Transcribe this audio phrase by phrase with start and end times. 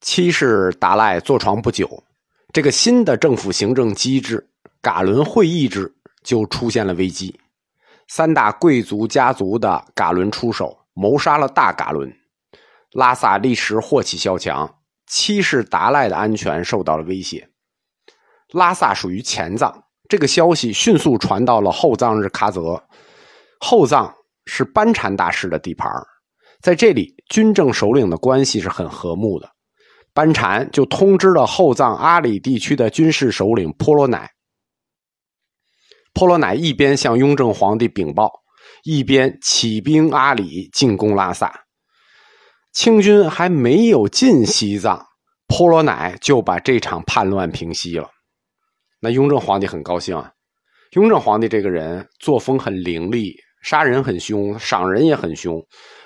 [0.00, 2.04] 七世达赖坐床不久，
[2.52, 4.46] 这个新的政府行政机制——
[4.80, 7.38] 噶伦会议制就出现了危机。
[8.08, 12.12] 三大贵族家族的噶伦出手谋杀了大噶伦，
[12.92, 17.48] 拉萨立时祸起萧墙，七世达赖的安全受到了威胁。
[18.52, 22.80] 拉萨属于前藏，这个消息迅速传到了后藏日喀则。
[23.58, 25.90] 后藏是班禅大师的地盘
[26.60, 29.50] 在这里，军政首领的关系是很和睦的。
[30.16, 34.30] 班禅就通知了后藏阿里地区的军事首领婆罗乃。
[36.14, 38.32] 婆罗乃一边向雍正皇帝禀报，
[38.82, 41.52] 一边起兵阿里进攻拉萨。
[42.72, 45.04] 清军还没有进西藏，
[45.48, 48.08] 婆罗乃就把这场叛乱平息了。
[49.00, 50.32] 那雍正皇帝很高兴啊。
[50.92, 55.62] 雍正皇帝这个人作风很凌厉，杀人很凶，赏人也很凶。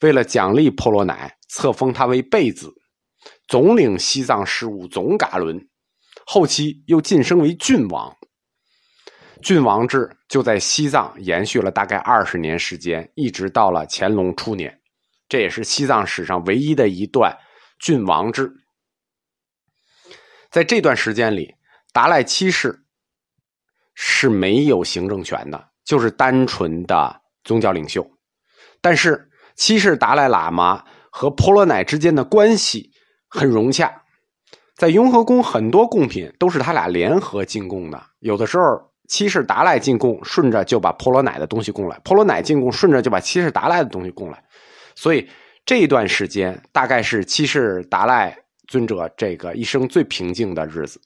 [0.00, 2.68] 为了奖励婆罗乃，册封他为贝子。
[3.48, 5.68] 总领西藏事务，总噶伦，
[6.24, 8.16] 后期又晋升为郡王。
[9.42, 14.80] 郡王制就在西藏延续了大概二十年时间，一直到了乾隆初年，
[15.28, 17.36] 这也是西藏史上唯一的一段
[17.80, 18.52] 郡王制。
[20.48, 21.54] 在这段时间里，
[21.92, 22.84] 达赖七世
[23.94, 28.08] 是没有行政权的，就是单纯的宗教领袖。
[28.80, 32.91] 但是七世达赖喇嘛和婆罗乃之间的关系。
[33.34, 33.90] 很融洽，
[34.76, 37.98] 在雍和宫很多贡品都是他俩联合进贡的。
[38.18, 38.64] 有的时候
[39.08, 44.44] 七世达赖进贡，顺着就把婆罗乃的东西供来；婆罗乃进贡，顺着就把七世达赖的东西供来。
[44.94, 45.26] 所以
[45.64, 48.36] 这一段时间大概是七世达赖
[48.68, 51.00] 尊者这个一生最平静的日子。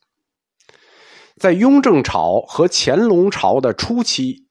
[1.36, 4.48] 在雍正朝和乾隆朝的初期，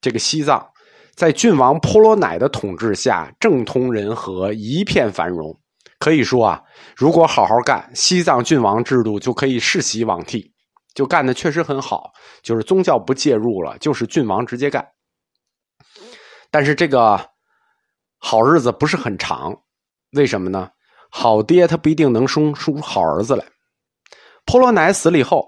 [0.00, 0.68] 这个西藏
[1.16, 5.58] 在郡王婆罗乃的统治下，政通人和，一片繁荣。
[6.02, 6.60] 可以说啊，
[6.96, 10.52] 如果好好干，西藏郡王制度就可以世袭罔替，
[10.96, 12.10] 就干的确实很好。
[12.42, 14.84] 就是宗教不介入了，就是郡王直接干。
[16.50, 17.24] 但是这个
[18.18, 19.56] 好日子不是很长，
[20.16, 20.68] 为什么呢？
[21.08, 23.44] 好爹他不一定能生出好儿子来。
[24.44, 25.46] 婆罗乃死了以后，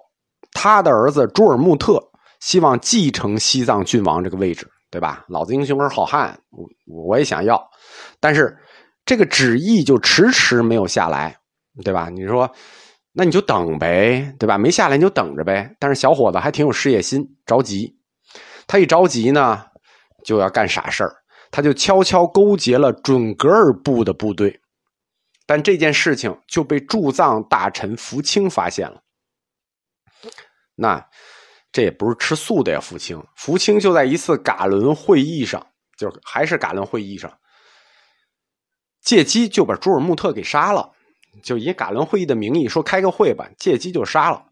[0.53, 2.01] 他的儿子朱尔木特
[2.39, 5.25] 希望继承西藏郡王这个位置，对吧？
[5.27, 6.65] 老子英雄儿好汉，我
[7.09, 7.61] 我也想要，
[8.21, 8.57] 但是。
[9.05, 11.37] 这个旨意就迟迟没有下来，
[11.85, 12.09] 对吧？
[12.09, 12.51] 你说，
[13.13, 14.57] 那你就等呗，对吧？
[14.57, 15.75] 没下来你就等着呗。
[15.79, 17.95] 但是小伙子还挺有事业心，着急。
[18.67, 19.65] 他一着急呢，
[20.25, 21.15] 就要干傻事儿。
[21.51, 24.61] 他就悄悄勾结了准噶尔部的部队，
[25.47, 29.01] 但这件事情就被驻藏大臣福清发现了。
[30.75, 31.07] 那
[31.71, 33.23] 这也不是吃素的呀，福清。
[33.37, 35.65] 福清就在一次噶伦会议上，
[35.97, 37.31] 就是还是噶伦会议上。
[39.05, 40.91] 借机就把朱尔木特给杀了，
[41.43, 44.43] 就以噶伦会议的名义说开个会吧，借机就杀了。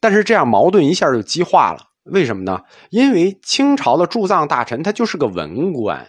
[0.00, 2.60] 但是这样矛盾一下就激化了，为什么呢？
[2.90, 6.08] 因为清朝的驻藏大臣他就是个文官，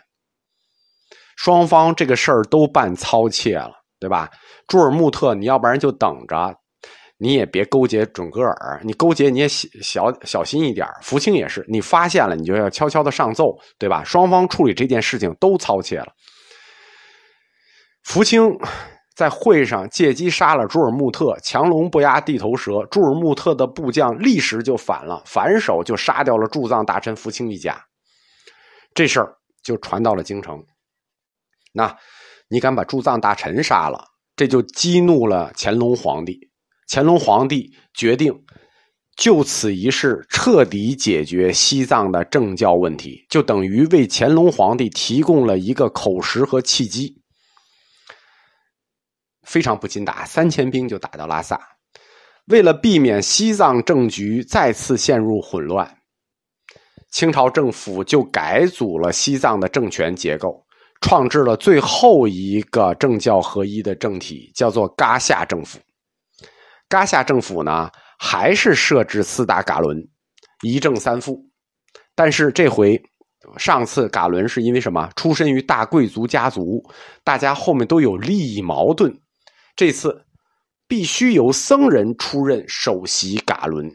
[1.35, 4.29] 双方这个事儿都办操切了，对吧？
[4.67, 6.55] 朱尔木特，你要不然就等着，
[7.17, 10.87] 你也别勾结准格尔，你勾结你也小小心一点。
[11.01, 14.03] 福清也是，你发现了你就要悄悄的上奏，对吧？
[14.03, 16.07] 双方处理这件事情都操切了。
[18.03, 18.57] 福清
[19.15, 22.85] 在会上借机杀了朱尔木特，强龙不压地头蛇。
[22.89, 27.79] 朱尔木特的部将立时就反了，反手就杀掉了驻藏大臣福清一家。
[28.93, 30.63] 这事儿就传到了京城。
[31.71, 31.95] 那，
[32.49, 34.03] 你敢把驻藏大臣杀了，
[34.35, 36.49] 这就激怒了乾隆皇帝。
[36.89, 38.33] 乾隆皇帝决定
[39.15, 47.20] 就此一事彻底解决西藏的政教问题，就等于为乾隆皇帝提供了一个口实和契机。
[49.43, 51.59] 非常不禁打，三千兵就打到拉萨。
[52.45, 55.97] 为了避免西藏政局再次陷入混乱，
[57.11, 60.65] 清朝政府就改组了西藏的政权结构，
[61.01, 65.79] 创制了最后一个政教合一的政体，叫做噶夏政府。
[66.89, 69.97] 噶夏政府呢，还是设置四大噶伦，
[70.61, 71.39] 一正三副，
[72.15, 73.01] 但是这回，
[73.57, 75.09] 上次噶伦是因为什么？
[75.15, 76.83] 出身于大贵族家族，
[77.23, 79.15] 大家后面都有利益矛盾。
[79.75, 80.25] 这次
[80.87, 83.89] 必须由僧人出任首席噶伦。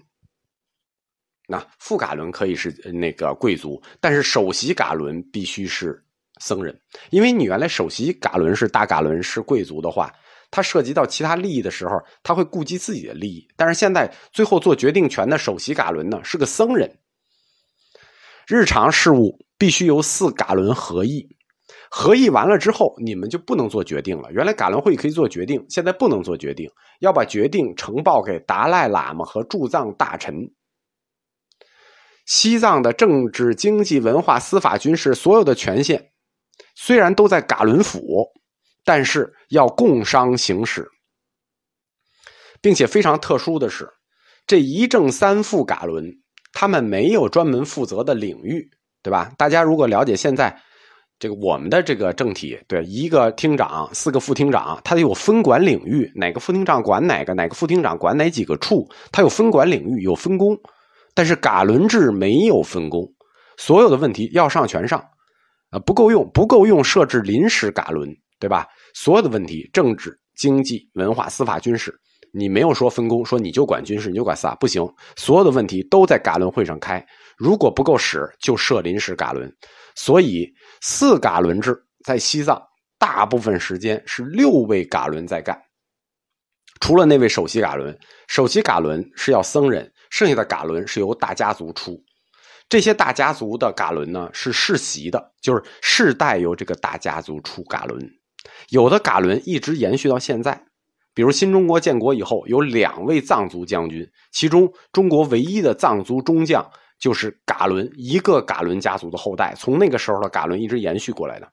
[1.48, 6.04] 那副噶伦可以是那个贵族，但是首席噶伦必须是
[6.40, 6.76] 僧人，
[7.10, 10.12] 因为你原来首席噶伦是大噶伦是贵族的话，
[10.50, 13.46] 他涉及到其他利益的时候，他会顾及自己的利益。
[13.54, 16.98] 但是现在最后做决定权的首席噶伦呢是个僧人，
[18.48, 21.35] 日常事务必须由四噶伦合议。
[21.98, 24.30] 合议完了之后，你们就不能做决定了。
[24.30, 26.70] 原来噶伦会议可以做决定，现在不能做决定，
[27.00, 30.34] 要把决定呈报给达赖喇嘛和驻藏大臣。
[32.26, 36.10] 西藏的政治、经济、文化、司法、军事所有的权限，
[36.74, 38.26] 虽然都在噶伦府，
[38.84, 40.86] 但是要共商行使，
[42.60, 43.88] 并且非常特殊的是，
[44.46, 46.04] 这一正三副噶伦，
[46.52, 48.68] 他们没有专门负责的领域，
[49.02, 49.32] 对吧？
[49.38, 50.60] 大家如果了解现在
[51.18, 60.58] 这个我们的这个政体，对一个厅长、四个副厅长，他有分管领域，哪个副厅长管哪个，哪个副厅长管哪几个处，他有分管领域，有分工。
[61.14, 63.10] 但是嘎伦制没有分工，
[63.56, 65.02] 所有的问题要上全上，
[65.70, 68.66] 啊不够用不够用设置临时嘎伦，对吧？
[68.92, 71.94] 所有的问题，政治、经济、文化、司法、军事，
[72.34, 74.86] 你没有说分工，说你就管军事，你就管司法，不行。
[75.16, 77.02] 所有的问题都在嘎伦会上开，
[77.38, 79.50] 如果不够使，就设临时嘎伦。
[79.94, 80.46] 所以
[80.88, 82.62] 四嘎伦制在西藏
[82.96, 85.60] 大部分时间是六位嘎伦在干，
[86.80, 87.98] 除了那位首席嘎伦，
[88.28, 89.92] 首席嘎伦是要僧人。
[90.10, 92.00] 剩下的嘎伦是由大家族出，
[92.68, 98.08] 这些大家族的嘎伦呢是世袭的，就是世代由这个大家族出嘎伦。
[98.68, 100.66] 有的嘎伦一直延续到现在，
[101.12, 111.52] 比如新中国建国以后有两位藏族将军，其中中国唯一的藏族中将就是嘎伦，一个嘎伦家族的后代，从那个时候的嘎伦一直延续过来的。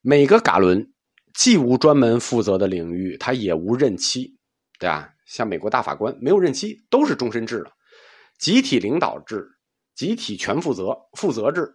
[0.00, 0.92] 每个嘎伦
[1.34, 4.36] 既无专门负责的领域，他也无任期，
[4.78, 5.10] 对吧？
[5.26, 7.72] 像美国大法官没有任期，都是终身制的，
[8.38, 9.46] 集体领导制、
[9.94, 11.68] 集体全负责负责制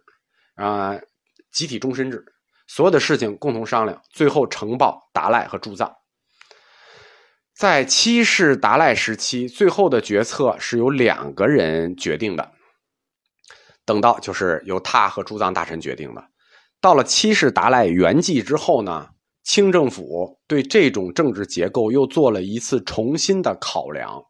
[0.56, 0.98] 啊，
[1.52, 2.24] 集体终身制，
[2.66, 5.94] 所有的事情共同商量，最后呈报达赖和铸造。
[7.54, 12.52] 在七世达赖时期，最后的决策是由两个人决定的，
[13.84, 16.24] 等到就是由他和驻藏大臣决定的。
[16.80, 19.08] 到了七世达赖圆寂之后呢？
[19.44, 24.24] 清政府对这种政治结构又做了一次重新的考量，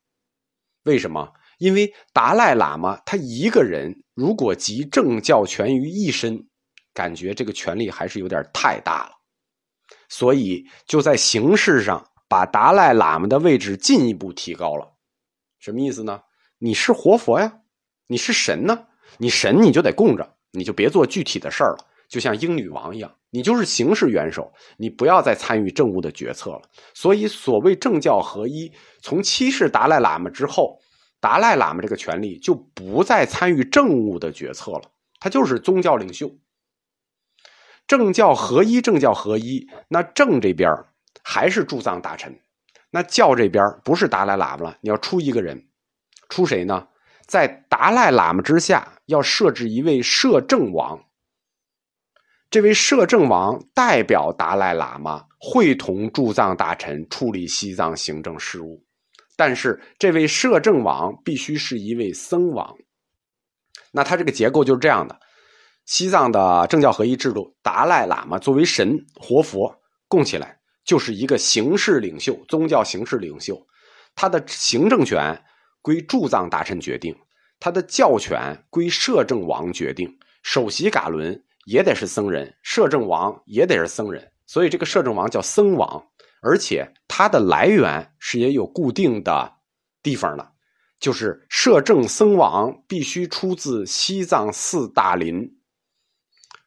[0.83, 1.33] 为什么？
[1.59, 6.45] 因为达赖喇嘛他一个人如果集政教权于一身，
[6.93, 9.13] 感觉这个权力还是有点太大了，
[10.09, 14.93] 所以就在形式上把达赖喇嘛的位置进一步提高了。
[15.59, 16.23] 什么意思呢？
[16.59, 17.61] 你是活佛呀，
[18.07, 18.87] 你是神呢，
[19.19, 21.87] 你神你就得供着，你就别做具体的事儿了。
[22.09, 26.63] 就像英女王一样，你就是形式元首，你不要再参与政务的决策了。
[26.93, 28.71] 所以，所谓政教合一，
[29.01, 30.79] 从七世达赖喇嘛之后，
[31.19, 34.83] 达赖喇嘛这个权力就不再参与政务的决策了，
[35.19, 36.31] 他就是宗教领袖。
[37.87, 40.71] 政教合一，政教合一，那政这边
[41.27, 42.39] 还是驻藏大臣，
[42.91, 45.67] 那教这边不是达赖喇嘛了，你要出一个人，
[46.29, 46.87] 出谁呢？
[47.27, 51.03] 在达赖喇嘛之下，要设置一位摄政王。
[52.51, 58.85] 这位摄政王代表达赖喇嘛会同驻藏大臣处理西藏行政事务，
[59.35, 62.77] 但是这位摄政王必须是一位僧王。
[63.91, 65.19] 那他这个结构就是这样的：
[65.87, 69.75] 西藏的政教合一制度，达赖喇嘛作为神活佛
[70.07, 73.67] 供起来，就是一个形式领袖，宗教形式领袖。
[74.15, 75.45] 他的行政权
[75.83, 77.17] 归驻藏大臣决定，
[77.59, 80.19] 他的教权归摄政王决定。
[80.43, 81.43] 首席噶伦。
[81.67, 86.07] 也得是僧人，摄政王也得是僧人，所以这个摄政王叫僧王，
[86.43, 89.51] 而且它的来源是也有固定的
[90.03, 90.47] 地方的，
[91.01, 95.57] 就是摄政僧王必须出自西藏四大林。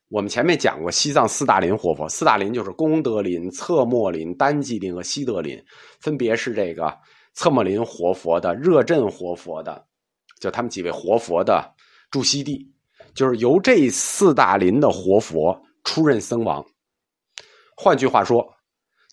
[0.09, 5.61] 我们前面讲过西藏四大林活佛，四大林就是功德林、侧墨林、丹吉林和西德林，
[5.99, 6.97] 分别是这个
[7.33, 9.85] 侧墨林活佛的、热镇活佛的，
[10.39, 11.73] 就他们几位活佛的
[12.09, 12.73] 驻西地。
[13.13, 16.63] 就是由这四大林的活佛出任僧王。
[17.75, 18.47] 换句话说，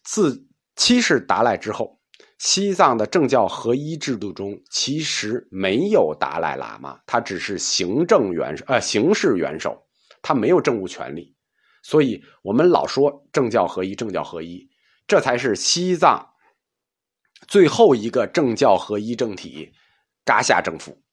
[0.05, 0.47] 自
[0.77, 1.99] 七世达赖之后，
[2.39, 9.84] 西藏的政教合一制度中其实没有达赖喇嘛，他只是行政元首，呃，形式元首，
[10.25, 11.37] 他没有政务权利。
[11.83, 14.69] 所以我们老说政教合一，政教合一，
[15.07, 16.31] 这才是西藏
[17.47, 19.71] 最后一个政教合一政体——
[20.25, 21.04] 噶夏政府。